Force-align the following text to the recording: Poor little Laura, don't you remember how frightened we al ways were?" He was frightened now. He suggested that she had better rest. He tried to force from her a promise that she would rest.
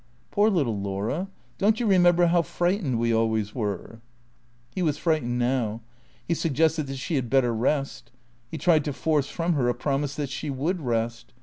Poor 0.31 0.49
little 0.49 0.79
Laura, 0.81 1.27
don't 1.59 1.79
you 1.79 1.85
remember 1.85 2.25
how 2.25 2.41
frightened 2.41 2.97
we 2.97 3.13
al 3.13 3.29
ways 3.29 3.53
were?" 3.53 3.99
He 4.73 4.81
was 4.81 4.97
frightened 4.97 5.37
now. 5.37 5.81
He 6.27 6.33
suggested 6.33 6.87
that 6.87 6.97
she 6.97 7.13
had 7.17 7.29
better 7.29 7.53
rest. 7.53 8.09
He 8.49 8.57
tried 8.57 8.83
to 8.85 8.93
force 8.93 9.29
from 9.29 9.53
her 9.53 9.69
a 9.69 9.75
promise 9.75 10.15
that 10.15 10.29
she 10.31 10.49
would 10.49 10.81
rest. 10.81 11.33